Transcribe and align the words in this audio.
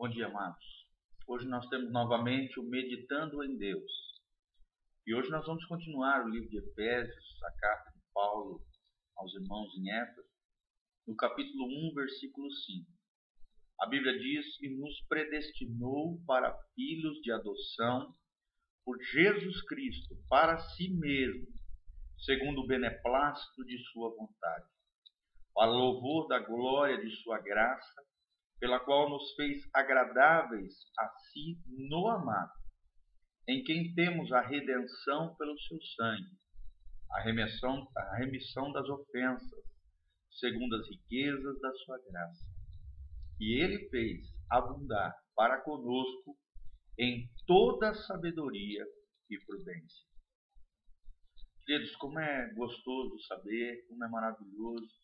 Bom 0.00 0.08
dia, 0.08 0.28
amados. 0.28 0.64
Hoje 1.28 1.46
nós 1.46 1.68
temos 1.68 1.92
novamente 1.92 2.58
o 2.58 2.62
Meditando 2.62 3.44
em 3.44 3.58
Deus. 3.58 3.92
E 5.06 5.14
hoje 5.14 5.28
nós 5.28 5.44
vamos 5.44 5.62
continuar 5.66 6.24
o 6.24 6.30
livro 6.30 6.48
de 6.48 6.56
Efésios, 6.56 7.42
a 7.44 7.52
carta 7.60 7.90
de 7.90 8.00
Paulo 8.14 8.62
aos 9.14 9.34
irmãos 9.34 9.68
em 9.76 9.92
Éfeso, 9.92 10.26
no 11.06 11.14
capítulo 11.14 11.66
1, 11.90 11.94
versículo 11.94 12.50
5. 12.50 12.90
A 13.78 13.86
Bíblia 13.88 14.18
diz: 14.18 14.46
E 14.62 14.70
nos 14.74 15.06
predestinou 15.06 16.18
para 16.26 16.58
filhos 16.74 17.20
de 17.20 17.30
adoção 17.30 18.16
por 18.82 18.96
Jesus 19.02 19.60
Cristo, 19.66 20.16
para 20.30 20.56
si 20.60 20.88
mesmo, 20.94 21.46
segundo 22.24 22.62
o 22.62 22.66
beneplácito 22.66 23.66
de 23.66 23.76
Sua 23.92 24.08
vontade, 24.16 24.64
para 25.52 25.70
louvor 25.70 26.26
da 26.26 26.38
glória 26.38 26.98
de 26.98 27.14
Sua 27.16 27.38
graça 27.38 28.09
pela 28.60 28.78
qual 28.78 29.08
nos 29.08 29.34
fez 29.34 29.62
agradáveis 29.74 30.74
a 30.98 31.08
si 31.08 31.58
no 31.88 32.08
amado, 32.08 32.52
em 33.48 33.64
quem 33.64 33.94
temos 33.94 34.30
a 34.32 34.42
redenção 34.42 35.34
pelo 35.36 35.58
seu 35.60 35.78
sangue, 35.96 36.38
a 37.10 37.22
remissão, 37.22 37.88
a 37.96 38.16
remissão 38.18 38.70
das 38.70 38.86
ofensas, 38.86 39.64
segundo 40.38 40.76
as 40.76 40.86
riquezas 40.88 41.58
da 41.60 41.72
sua 41.72 41.98
graça. 42.06 42.44
E 43.40 43.60
ele 43.62 43.88
fez 43.88 44.28
abundar 44.50 45.16
para 45.34 45.62
conosco 45.62 46.36
em 46.98 47.26
toda 47.46 47.94
sabedoria 47.94 48.84
e 49.30 49.38
prudência. 49.46 50.06
Queridos, 51.64 51.96
como 51.96 52.18
é 52.18 52.52
gostoso 52.54 53.18
saber, 53.26 53.86
como 53.88 54.04
é 54.04 54.08
maravilhoso 54.08 55.00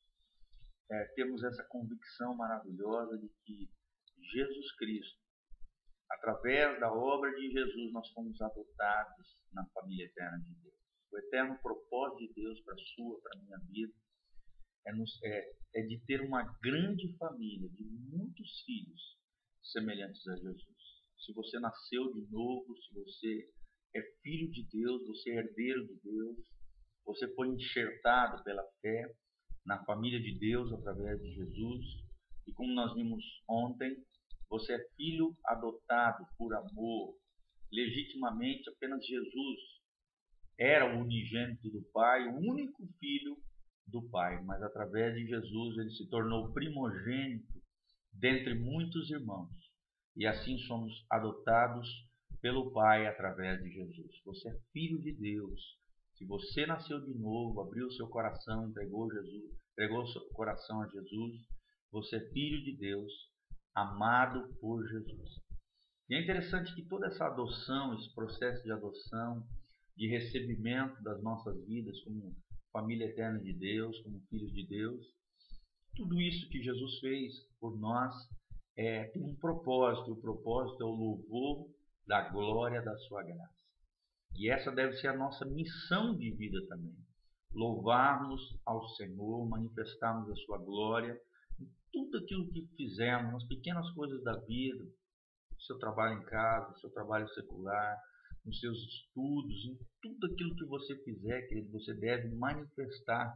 é, 0.91 1.05
temos 1.15 1.43
essa 1.43 1.65
convicção 1.65 2.37
maravilhosa 2.37 3.19
de 3.19 3.29
que 3.45 3.71
Jesus 4.33 4.73
Cristo, 4.77 5.21
através 6.11 6.79
da 6.81 6.93
obra 6.93 7.31
de 7.35 7.51
Jesus, 7.51 7.93
nós 7.93 8.09
fomos 8.11 8.41
adotados 8.41 9.37
na 9.53 9.67
família 9.71 10.07
eterna 10.07 10.39
de 10.39 10.55
Deus. 10.63 10.77
O 11.13 11.19
eterno 11.19 11.59
propósito 11.61 12.19
de 12.19 12.35
Deus 12.35 12.61
para 12.63 12.75
a 12.75 12.79
sua, 12.95 13.21
para 13.21 13.39
a 13.39 13.43
minha 13.43 13.59
vida, 13.71 13.93
é, 14.87 14.93
nos, 14.93 15.11
é, 15.25 15.53
é 15.75 15.83
de 15.83 15.99
ter 16.07 16.21
uma 16.21 16.43
grande 16.63 17.17
família 17.17 17.69
de 17.71 17.85
muitos 17.85 18.61
filhos 18.65 19.19
semelhantes 19.63 20.27
a 20.29 20.37
Jesus. 20.37 20.77
Se 21.19 21.33
você 21.33 21.59
nasceu 21.59 22.13
de 22.13 22.31
novo, 22.31 22.77
se 22.77 22.95
você 22.95 23.51
é 23.97 24.03
filho 24.23 24.51
de 24.51 24.63
Deus, 24.71 25.07
você 25.07 25.31
é 25.31 25.39
herdeiro 25.39 25.87
de 25.87 26.01
Deus, 26.01 26.39
você 27.05 27.33
foi 27.35 27.49
enxertado 27.49 28.43
pela 28.45 28.63
fé, 28.81 29.13
na 29.67 29.85
família 29.85 30.21
de 30.21 30.39
Deus 30.39 30.73
através 30.73 31.21
de 31.21 31.35
Jesus. 31.35 31.85
E 32.47 32.53
como 32.53 32.73
nós 32.73 32.95
vimos 32.95 33.23
ontem, 33.49 33.97
você 34.49 34.75
é 34.75 34.89
filho 34.97 35.37
adotado 35.45 36.25
por 36.39 36.55
amor, 36.55 37.17
legitimamente 37.71 38.71
apenas 38.71 39.05
Jesus 39.05 39.77
era 40.59 40.97
o 40.97 41.03
unigênito 41.03 41.69
do 41.69 41.83
Pai, 41.93 42.27
o 42.29 42.37
único 42.37 42.87
filho 42.99 43.37
do 43.87 44.09
Pai, 44.09 44.43
mas 44.45 44.63
através 44.63 45.15
de 45.15 45.27
Jesus 45.27 45.79
ele 45.79 45.91
se 45.91 46.09
tornou 46.09 46.53
primogênito 46.53 47.63
dentre 48.13 48.55
muitos 48.55 49.11
irmãos. 49.11 49.51
E 50.17 50.27
assim 50.27 50.57
somos 50.61 51.05
adotados 51.11 51.87
pelo 52.41 52.73
Pai 52.73 53.07
através 53.07 53.63
de 53.63 53.71
Jesus. 53.71 54.23
Você 54.25 54.49
é 54.49 54.59
filho 54.73 54.99
de 55.01 55.13
Deus, 55.13 55.61
se 56.17 56.25
você 56.25 56.67
nasceu 56.67 57.01
de 57.05 57.13
novo, 57.15 57.61
abriu 57.61 57.91
seu 57.91 58.09
coração, 58.09 58.69
entregou 58.69 59.13
Jesus, 59.13 59.53
entregou 59.73 60.03
o 60.03 60.09
seu 60.09 60.23
coração 60.33 60.83
a 60.83 60.89
Jesus, 60.89 61.43
você 61.93 62.17
é 62.17 62.31
filho 62.31 62.65
de 62.65 62.77
Deus, 62.77 63.13
amado 63.75 64.49
por 64.61 64.87
Jesus. 64.89 65.41
E 66.09 66.15
é 66.15 66.23
interessante 66.23 66.75
que 66.75 66.87
toda 66.87 67.07
essa 67.07 67.27
adoção, 67.27 67.95
esse 67.95 68.15
processo 68.15 68.63
de 68.63 68.73
adoção, 68.73 69.47
de 69.97 70.09
recebimento 70.09 71.03
das 71.03 71.23
nossas 71.23 71.57
vidas 71.67 72.01
como 72.03 72.35
família 72.73 73.07
eterna 73.07 73.39
de 73.41 73.53
Deus, 73.53 73.99
como 74.03 74.21
filhos 74.29 74.53
de 74.53 74.67
Deus, 74.67 75.05
tudo 75.95 76.21
isso 76.21 76.49
que 76.51 76.63
Jesus 76.63 76.99
fez 77.01 77.33
por 77.59 77.79
nós 77.79 78.15
é, 78.77 79.05
tem 79.05 79.23
um 79.23 79.35
propósito. 79.37 80.13
O 80.13 80.21
propósito 80.21 80.83
é 80.83 80.87
o 80.87 80.91
louvor 80.91 81.71
da 82.07 82.29
glória 82.29 82.83
da 82.83 82.97
sua 82.99 83.23
graça. 83.23 83.56
E 84.35 84.51
essa 84.51 84.71
deve 84.71 84.95
ser 84.97 85.09
a 85.09 85.17
nossa 85.17 85.45
missão 85.45 86.17
de 86.17 86.31
vida 86.33 86.59
também. 86.69 86.97
Louvarmos 87.53 88.41
ao 88.67 88.87
Senhor, 88.91 89.49
manifestarmos 89.49 90.31
a 90.31 90.37
sua 90.45 90.59
glória 90.59 91.19
em 91.59 91.69
tudo 91.93 92.19
aquilo 92.19 92.51
que 92.51 92.67
fizemos, 92.77 93.33
nas 93.33 93.49
pequenas 93.49 93.91
coisas 93.93 94.23
da 94.23 94.39
vida, 94.41 94.85
no 94.85 95.61
seu 95.63 95.79
trabalho 95.79 96.21
em 96.21 96.25
casa, 96.25 96.71
no 96.71 96.79
seu 96.79 96.91
trabalho 96.91 97.29
secular, 97.31 97.97
nos 98.45 98.61
seus 98.61 98.79
estudos, 98.79 99.65
em 99.65 99.79
tudo 100.03 100.27
aquilo 100.27 100.55
que 100.55 100.65
você 100.67 100.97
fizer, 101.03 101.43
querido, 101.49 101.73
você 101.73 101.95
deve 101.95 102.29
manifestar 102.37 103.35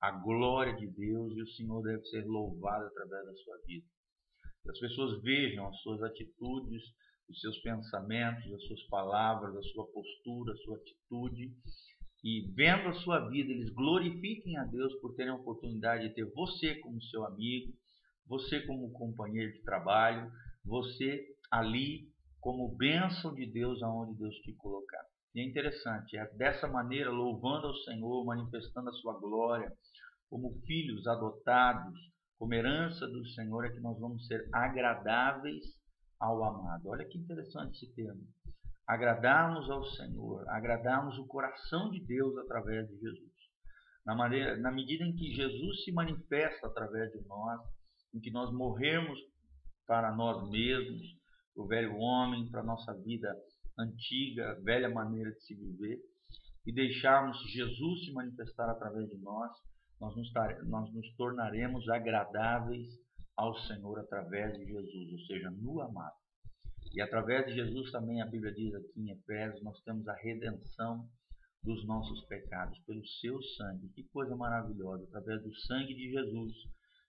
a 0.00 0.10
glória 0.10 0.74
de 0.76 0.86
Deus 0.86 1.36
e 1.36 1.42
o 1.42 1.48
Senhor 1.48 1.82
deve 1.82 2.04
ser 2.06 2.26
louvado 2.26 2.86
através 2.86 3.26
da 3.26 3.34
sua 3.36 3.56
vida. 3.66 3.86
Que 4.62 4.70
as 4.70 4.78
pessoas 4.78 5.22
vejam 5.22 5.66
as 5.68 5.80
suas 5.80 6.02
atitudes, 6.02 6.82
os 7.30 7.40
seus 7.40 7.58
pensamentos, 7.58 8.52
as 8.52 8.64
suas 8.64 8.82
palavras, 8.88 9.56
a 9.56 9.62
sua 9.62 9.86
postura, 9.86 10.52
a 10.52 10.56
sua 10.58 10.76
atitude. 10.76 11.52
E 12.22 12.52
vendo 12.54 12.88
a 12.88 12.94
sua 12.94 13.28
vida, 13.28 13.50
eles 13.50 13.70
glorifiquem 13.70 14.58
a 14.58 14.64
Deus 14.64 14.92
por 15.00 15.14
terem 15.14 15.32
a 15.32 15.36
oportunidade 15.36 16.08
de 16.08 16.14
ter 16.14 16.24
você 16.32 16.74
como 16.76 17.00
seu 17.04 17.24
amigo, 17.24 17.72
você 18.26 18.60
como 18.66 18.92
companheiro 18.92 19.52
de 19.52 19.62
trabalho, 19.62 20.30
você 20.64 21.24
ali 21.50 22.10
como 22.40 22.74
bênção 22.76 23.34
de 23.34 23.46
Deus 23.46 23.82
aonde 23.82 24.18
Deus 24.18 24.34
te 24.36 24.52
colocar. 24.54 25.04
E 25.34 25.40
é 25.40 25.44
interessante, 25.44 26.16
é 26.16 26.26
dessa 26.34 26.66
maneira, 26.66 27.10
louvando 27.10 27.68
ao 27.68 27.74
Senhor, 27.76 28.24
manifestando 28.24 28.90
a 28.90 28.94
sua 28.94 29.18
glória, 29.18 29.72
como 30.28 30.60
filhos 30.66 31.06
adotados, 31.06 31.98
como 32.38 32.54
herança 32.54 33.06
do 33.06 33.26
Senhor, 33.28 33.64
é 33.64 33.70
que 33.70 33.80
nós 33.80 33.98
vamos 33.98 34.26
ser 34.26 34.48
agradáveis 34.52 35.64
ao 36.20 36.44
amado. 36.44 36.88
Olha 36.88 37.08
que 37.08 37.18
interessante 37.18 37.76
esse 37.76 37.94
termo. 37.94 38.22
Agradarmos 38.86 39.70
ao 39.70 39.84
Senhor, 39.84 40.46
agradarmos 40.48 41.16
o 41.18 41.26
coração 41.26 41.90
de 41.90 42.04
Deus 42.04 42.36
através 42.38 42.86
de 42.88 42.98
Jesus. 42.98 43.30
Na, 44.04 44.14
maneira, 44.14 44.56
na 44.58 44.70
medida 44.70 45.04
em 45.04 45.14
que 45.14 45.32
Jesus 45.32 45.84
se 45.84 45.92
manifesta 45.92 46.66
através 46.66 47.10
de 47.12 47.20
nós, 47.26 47.60
em 48.14 48.20
que 48.20 48.30
nós 48.30 48.52
morremos 48.52 49.18
para 49.86 50.14
nós 50.14 50.48
mesmos, 50.50 51.00
o 51.56 51.66
velho 51.66 51.96
homem, 51.96 52.48
para 52.50 52.60
a 52.60 52.64
nossa 52.64 52.92
vida 52.94 53.34
antiga, 53.78 54.60
velha 54.62 54.88
maneira 54.88 55.30
de 55.30 55.40
se 55.44 55.54
viver, 55.54 55.98
e 56.66 56.72
deixarmos 56.72 57.38
Jesus 57.50 58.04
se 58.04 58.12
manifestar 58.12 58.68
através 58.70 59.08
de 59.08 59.18
nós, 59.18 59.50
nós 60.00 60.14
nos, 60.16 60.30
nós 60.66 60.92
nos 60.92 61.14
tornaremos 61.16 61.88
agradáveis 61.88 62.88
ao 63.40 63.56
Senhor 63.60 63.98
através 63.98 64.52
de 64.58 64.66
Jesus, 64.66 65.12
ou 65.12 65.18
seja, 65.20 65.50
no 65.50 65.80
amado. 65.80 66.14
E 66.92 67.00
através 67.00 67.46
de 67.46 67.54
Jesus 67.54 67.90
também 67.90 68.20
a 68.20 68.26
Bíblia 68.26 68.52
diz 68.52 68.74
aqui 68.74 69.00
em 69.00 69.10
Efésios, 69.12 69.62
nós 69.62 69.80
temos 69.82 70.06
a 70.08 70.14
redenção 70.14 71.08
dos 71.62 71.86
nossos 71.86 72.22
pecados 72.26 72.78
pelo 72.80 73.06
seu 73.06 73.40
sangue. 73.56 73.88
Que 73.94 74.04
coisa 74.04 74.36
maravilhosa! 74.36 75.04
Através 75.04 75.42
do 75.42 75.54
sangue 75.54 75.94
de 75.94 76.10
Jesus, 76.10 76.52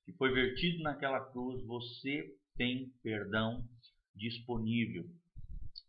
que 0.05 0.13
foi 0.13 0.31
vertido 0.31 0.81
naquela 0.83 1.19
cruz, 1.31 1.65
você 1.65 2.33
tem 2.55 2.89
perdão 3.03 3.65
disponível. 4.15 5.03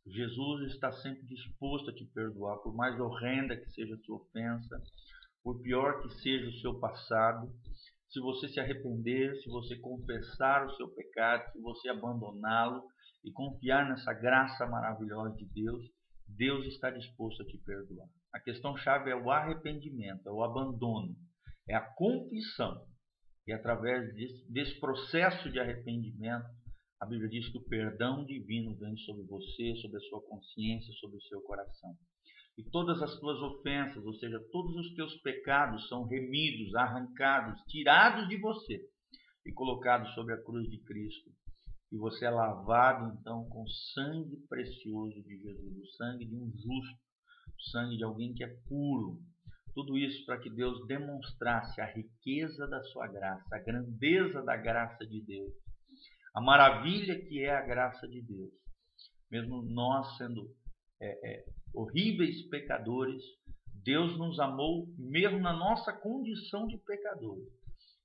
Jesus 0.05 0.73
está 0.73 0.91
sempre 0.91 1.25
disposto 1.27 1.91
a 1.91 1.95
te 1.95 2.05
perdoar, 2.07 2.59
por 2.59 2.75
mais 2.75 2.99
horrenda 2.99 3.57
que 3.57 3.71
seja 3.71 3.95
a 3.95 3.99
sua 3.99 4.17
ofensa, 4.17 4.83
por 5.45 5.61
pior 5.63 6.03
que 6.03 6.09
seja 6.21 6.49
o 6.49 6.61
seu 6.61 6.81
passado, 6.81 7.49
se 8.13 8.21
você 8.21 8.47
se 8.49 8.61
arrepender, 8.61 9.35
se 9.43 9.49
você 9.49 9.75
confessar 9.77 10.67
o 10.67 10.77
seu 10.77 10.87
pecado, 10.89 11.51
se 11.51 11.59
você 11.61 11.89
abandoná-lo 11.89 12.85
e 13.25 13.33
confiar 13.33 13.89
nessa 13.89 14.13
graça 14.13 14.67
maravilhosa 14.67 15.35
de 15.37 15.47
Deus, 15.47 15.83
Deus 16.29 16.67
está 16.67 16.91
disposto 16.91 17.43
a 17.43 17.47
te 17.47 17.57
perdoar. 17.59 18.07
A 18.35 18.39
questão 18.39 18.77
chave 18.77 19.11
é 19.11 19.17
o 19.17 19.31
arrependimento, 19.31 20.29
é 20.29 20.31
o 20.31 20.43
abandono, 20.43 21.17
é 21.67 21.75
a 21.75 21.81
confissão. 21.95 22.87
E 23.47 23.53
através 23.53 24.15
desse, 24.15 24.53
desse 24.53 24.79
processo 24.79 25.51
de 25.51 25.59
arrependimento, 25.59 26.47
a 27.01 27.07
Bíblia 27.07 27.31
diz 27.31 27.49
que 27.49 27.59
o 27.59 27.65
perdão 27.65 28.25
divino 28.27 28.77
vem 28.77 28.97
sobre 28.99 29.25
você, 29.25 29.75
sobre 29.77 29.97
a 29.97 30.09
sua 30.09 30.23
consciência, 30.23 30.93
sobre 31.01 31.17
o 31.17 31.23
seu 31.23 31.41
coração 31.43 31.97
e 32.57 32.63
todas 32.65 33.01
as 33.03 33.19
tuas 33.19 33.41
ofensas, 33.41 34.05
ou 34.05 34.15
seja, 34.15 34.39
todos 34.51 34.77
os 34.77 34.95
teus 34.95 35.15
pecados 35.23 35.89
são 35.89 36.05
remidos, 36.05 36.75
arrancados, 36.75 37.61
tirados 37.63 38.29
de 38.29 38.37
você 38.37 38.81
e 39.47 39.53
colocados 39.53 40.13
sobre 40.15 40.35
a 40.35 40.43
cruz 40.43 40.69
de 40.69 40.79
Cristo. 40.83 41.31
E 41.91 41.97
você 41.97 42.27
é 42.27 42.31
lavado 42.31 43.17
então 43.19 43.49
com 43.49 43.63
o 43.63 43.69
sangue 43.69 44.37
precioso 44.49 45.23
de 45.23 45.39
Jesus, 45.39 45.79
o 45.79 45.87
sangue 45.97 46.27
de 46.27 46.35
um 46.35 46.51
justo, 46.51 47.01
o 47.59 47.63
sangue 47.71 47.97
de 47.97 48.05
alguém 48.05 48.35
que 48.35 48.45
é 48.45 48.57
puro. 48.69 49.19
Tudo 49.75 49.97
isso 49.97 50.25
para 50.27 50.39
que 50.39 50.51
Deus 50.51 50.87
demonstrasse 50.87 51.81
a 51.81 51.87
riqueza 51.87 52.67
da 52.67 52.83
sua 52.85 53.09
graça, 53.09 53.57
a 53.57 53.59
grandeza 53.59 54.43
da 54.43 54.57
graça 54.57 55.07
de 55.07 55.23
Deus, 55.23 55.53
a 56.35 56.41
maravilha 56.41 57.19
que 57.27 57.43
é 57.43 57.55
a 57.55 57.63
graça 57.63 58.07
de 58.07 58.23
Deus. 58.23 58.53
Mesmo 59.31 59.63
nós 59.63 60.17
sendo 60.19 60.51
é, 61.03 61.31
é, 61.33 61.45
horríveis 61.75 62.49
pecadores, 62.49 63.23
Deus 63.85 64.17
nos 64.17 64.39
amou 64.39 64.87
mesmo 64.97 65.41
na 65.41 65.53
nossa 65.53 65.93
condição 65.93 66.69
de 66.69 66.79
pecadores. 66.79 67.49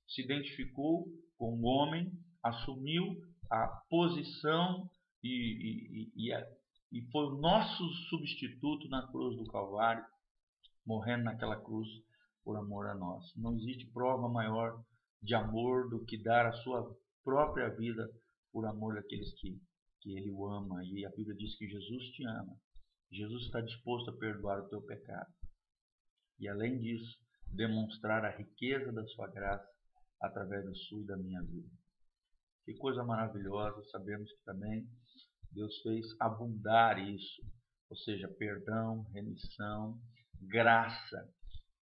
Se 0.08 0.22
identificou 0.22 1.06
com 1.36 1.54
o 1.54 1.64
homem, 1.64 2.12
assumiu 2.42 3.22
a 3.48 3.68
posição 3.88 4.90
e, 5.22 6.10
e, 6.16 6.30
e, 6.30 6.32
e 6.92 7.02
foi 7.12 7.26
o 7.26 7.38
nosso 7.38 7.84
substituto 8.08 8.88
na 8.88 9.06
cruz 9.06 9.36
do 9.36 9.44
Calvário, 9.44 10.04
morrendo 10.84 11.24
naquela 11.24 11.56
cruz 11.56 11.88
por 12.44 12.56
amor 12.56 12.86
a 12.88 12.94
nós. 12.94 13.24
Não 13.36 13.54
existe 13.54 13.86
prova 13.92 14.28
maior 14.28 14.82
de 15.22 15.34
amor 15.34 15.88
do 15.88 16.04
que 16.04 16.20
dar 16.20 16.46
a 16.46 16.52
sua 16.52 16.96
própria 17.22 17.68
vida 17.68 18.10
por 18.52 18.66
amor 18.66 18.94
daqueles 18.94 19.32
que, 19.34 19.60
que 20.00 20.16
Ele 20.16 20.30
o 20.30 20.46
ama. 20.46 20.82
E 20.84 21.04
a 21.04 21.10
Bíblia 21.10 21.36
diz 21.36 21.56
que 21.56 21.68
Jesus 21.68 22.04
te 22.12 22.24
ama. 22.24 22.56
Jesus 23.10 23.44
está 23.44 23.60
disposto 23.60 24.10
a 24.10 24.16
perdoar 24.16 24.60
o 24.60 24.68
teu 24.68 24.82
pecado. 24.82 25.32
E 26.38 26.48
além 26.48 26.78
disso, 26.78 27.18
demonstrar 27.52 28.24
a 28.24 28.36
riqueza 28.36 28.92
da 28.92 29.04
sua 29.08 29.28
graça 29.28 29.68
através 30.20 30.64
da 30.64 30.74
sua 30.74 31.02
e 31.02 31.06
da 31.06 31.16
minha 31.16 31.42
vida. 31.42 31.68
Que 32.64 32.74
coisa 32.74 33.02
maravilhosa, 33.02 33.82
sabemos 33.90 34.30
que 34.30 34.44
também 34.44 34.86
Deus 35.52 35.74
fez 35.80 36.06
abundar 36.20 36.98
isso, 36.98 37.42
ou 37.88 37.96
seja, 37.96 38.28
perdão, 38.38 39.04
remissão, 39.14 39.98
graça 40.42 41.26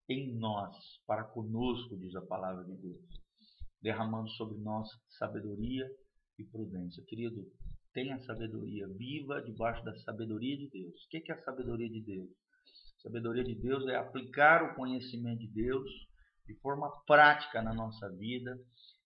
em 0.09 0.39
nós, 0.39 0.77
para 1.07 1.25
conosco, 1.25 1.99
diz 1.99 2.15
a 2.15 2.23
palavra 2.23 2.65
de 2.65 2.77
Deus, 2.77 3.25
derramando 3.83 4.31
sobre 4.31 4.59
nós 4.59 4.89
sabedoria 5.19 5.85
e 6.39 6.45
prudência. 6.45 7.03
Querido, 7.07 7.45
tenha 7.97 8.23
sabedoria, 8.25 8.87
viva 8.89 9.41
debaixo 9.41 9.83
da 9.83 9.97
sabedoria 10.01 10.55
de 10.55 10.69
Deus. 10.69 11.03
O 11.03 11.09
que 11.09 11.33
é 11.33 11.35
a 11.35 11.43
sabedoria 11.43 11.89
de 11.89 12.03
Deus? 12.03 12.29
A 12.99 13.01
sabedoria 13.05 13.43
de 13.43 13.55
Deus 13.55 13.89
é 13.89 13.97
aplicar 13.97 14.63
o 14.63 14.75
conhecimento 14.75 15.39
de 15.39 15.49
Deus 15.49 15.91
de 16.47 16.55
forma 16.57 16.91
prática 17.07 17.63
na 17.63 17.73
nossa 17.73 18.07
vida, 18.11 18.55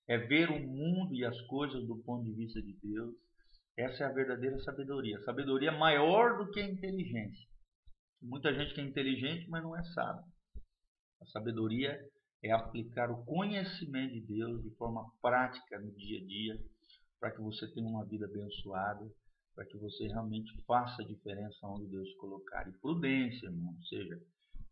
é 0.09 0.19
ver 0.19 0.51
o 0.51 0.59
mundo 0.59 1.15
e 1.15 1.25
as 1.25 1.41
coisas 1.43 1.87
do 1.87 2.03
ponto 2.03 2.25
de 2.25 2.33
vista 2.33 2.61
de 2.61 2.77
Deus. 2.83 3.15
Essa 3.79 4.03
é 4.03 4.07
a 4.09 4.13
verdadeira 4.13 4.59
sabedoria. 4.59 5.19
A 5.19 5.23
sabedoria 5.23 5.71
é 5.71 5.79
maior 5.79 6.37
do 6.39 6.51
que 6.51 6.59
a 6.59 6.69
inteligência. 6.69 7.49
Muita 8.21 8.53
gente 8.53 8.75
que 8.75 8.81
é 8.81 8.85
inteligente, 8.85 9.49
mas 9.49 9.63
não 9.63 9.77
é 9.77 9.85
sábio. 9.85 10.25
A 11.23 11.27
sabedoria 11.27 11.97
é 12.43 12.51
aplicar 12.51 13.09
o 13.09 13.25
conhecimento 13.25 14.15
de 14.15 14.21
Deus 14.23 14.65
de 14.65 14.71
forma 14.71 15.09
prática 15.23 15.79
no 15.79 15.93
dia 15.93 16.19
a 16.19 16.27
dia, 16.27 16.61
para 17.21 17.31
que 17.31 17.41
você 17.41 17.69
tenha 17.73 17.87
uma 17.87 18.05
vida 18.07 18.25
abençoada, 18.25 19.07
para 19.55 19.67
que 19.67 19.77
você 19.77 20.07
realmente 20.07 20.51
faça 20.65 21.03
a 21.03 21.07
diferença 21.07 21.67
onde 21.67 21.87
Deus 21.87 22.13
colocar. 22.15 22.67
E 22.67 22.73
prudência, 22.81 23.47
irmão, 23.47 23.75
ou 23.75 23.83
seja, 23.85 24.19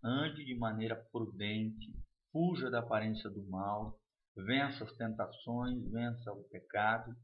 ande 0.02 0.44
de 0.44 0.54
maneira 0.56 0.96
prudente, 1.12 1.94
fuja 2.32 2.70
da 2.70 2.78
aparência 2.78 3.28
do 3.28 3.46
mal, 3.48 4.00
vença 4.34 4.84
as 4.84 4.92
tentações, 4.96 5.90
vença 5.90 6.32
o 6.32 6.44
pecado. 6.44 7.14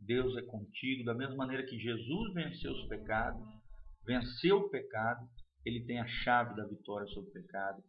Deus 0.00 0.36
é 0.36 0.42
contigo, 0.42 1.04
da 1.04 1.14
mesma 1.14 1.36
maneira 1.36 1.64
que 1.64 1.78
Jesus 1.78 2.34
venceu 2.34 2.72
os 2.72 2.88
pecados, 2.88 3.46
venceu 4.04 4.58
o 4.58 4.68
pecado, 4.68 5.28
ele 5.64 5.84
tem 5.84 6.00
a 6.00 6.08
chave 6.08 6.56
da 6.56 6.66
vitória 6.66 7.06
sobre 7.08 7.30
o 7.30 7.32
pecado, 7.32 7.80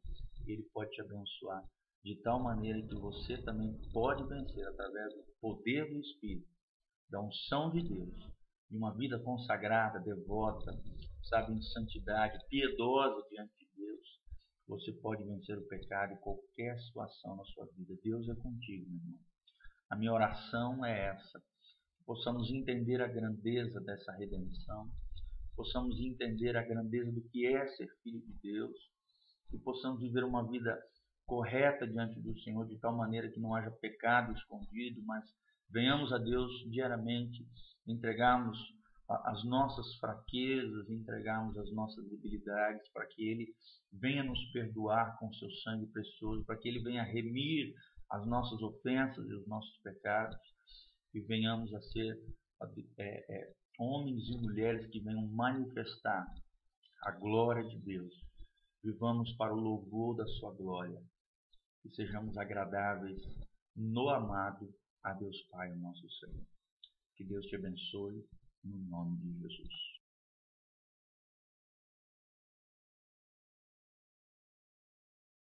ele 0.45 0.61
pode 0.71 0.91
te 0.91 1.01
abençoar 1.01 1.63
de 2.03 2.21
tal 2.21 2.43
maneira 2.43 2.85
que 2.85 2.95
você 2.95 3.41
também 3.43 3.73
pode 3.93 4.23
vencer 4.27 4.67
através 4.67 5.13
do 5.13 5.23
poder 5.39 5.89
do 5.89 5.99
Espírito, 6.01 6.52
da 7.13 7.21
unção 7.21 7.69
de 7.69 7.87
Deus, 7.87 8.33
de 8.71 8.75
uma 8.75 8.91
vida 8.91 9.19
consagrada, 9.19 9.99
devota, 9.99 10.73
sabe, 11.21 11.53
em 11.53 11.61
santidade, 11.61 12.43
piedosa 12.49 13.23
diante 13.29 13.53
de 13.59 13.67
Deus. 13.77 14.19
Você 14.67 14.91
pode 14.93 15.23
vencer 15.23 15.55
o 15.55 15.67
pecado 15.67 16.13
em 16.13 16.17
qualquer 16.17 16.75
situação 16.79 17.35
na 17.35 17.43
sua 17.45 17.67
vida. 17.77 17.93
Deus 18.03 18.27
é 18.27 18.33
contigo, 18.33 18.89
meu 18.89 18.99
irmão. 18.99 19.19
A 19.91 19.95
minha 19.95 20.11
oração 20.11 20.83
é 20.83 21.09
essa. 21.09 21.39
Possamos 22.03 22.49
entender 22.49 22.99
a 22.99 23.07
grandeza 23.07 23.79
dessa 23.79 24.11
redenção, 24.13 24.89
possamos 25.55 25.99
entender 25.99 26.57
a 26.57 26.63
grandeza 26.63 27.11
do 27.11 27.21
que 27.29 27.45
é 27.45 27.67
ser 27.67 27.87
filho 28.01 28.21
de 28.21 28.33
Deus, 28.41 28.75
e 29.53 29.59
possamos 29.59 30.01
viver 30.01 30.23
uma 30.23 30.49
vida 30.49 30.81
correta 31.27 31.85
diante 31.85 32.19
do 32.19 32.35
Senhor, 32.39 32.67
de 32.67 32.79
tal 32.79 32.97
maneira 32.97 33.29
que 33.29 33.39
não 33.39 33.53
haja 33.53 33.69
pecado 33.69 34.33
escondido, 34.33 34.99
mas 35.03 35.23
venhamos 35.69 36.11
a 36.13 36.17
Deus 36.17 36.51
diariamente, 36.69 37.45
entregarmos 37.87 38.57
as 39.09 39.43
nossas 39.43 39.95
fraquezas, 39.97 40.89
entregarmos 40.89 41.57
as 41.57 41.71
nossas 41.71 42.07
debilidades, 42.09 42.89
para 42.91 43.05
que 43.07 43.23
Ele 43.23 43.53
venha 43.91 44.23
nos 44.23 44.39
perdoar 44.51 45.17
com 45.19 45.31
seu 45.33 45.51
sangue 45.63 45.87
precioso, 45.87 46.45
para 46.45 46.57
que 46.57 46.67
Ele 46.69 46.81
venha 46.81 47.03
remir 47.03 47.73
as 48.09 48.25
nossas 48.25 48.61
ofensas 48.61 49.27
e 49.27 49.33
os 49.33 49.47
nossos 49.47 49.77
pecados, 49.83 50.37
e 51.13 51.19
venhamos 51.21 51.73
a 51.73 51.81
ser 51.81 52.17
é, 52.97 53.35
é, 53.35 53.53
homens 53.77 54.27
e 54.29 54.37
mulheres 54.37 54.89
que 54.89 54.99
venham 54.99 55.27
manifestar 55.27 56.25
a 57.03 57.11
glória 57.11 57.67
de 57.67 57.77
Deus. 57.79 58.13
Vivamos 58.83 59.31
para 59.33 59.53
o 59.53 59.59
louvor 59.59 60.15
da 60.15 60.25
Sua 60.25 60.53
glória 60.53 61.01
e 61.85 61.89
sejamos 61.93 62.37
agradáveis 62.37 63.21
no 63.75 64.09
amado 64.09 64.73
a 65.03 65.13
Deus 65.13 65.41
Pai, 65.51 65.73
nosso 65.75 66.09
Senhor. 66.19 66.45
Que 67.15 67.23
Deus 67.25 67.45
te 67.47 67.55
abençoe, 67.55 68.25
no 68.63 68.77
nome 68.89 69.17
de 69.17 69.41
Jesus. 69.41 69.92